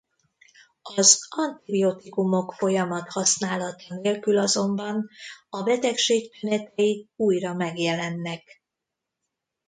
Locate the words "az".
0.81-1.19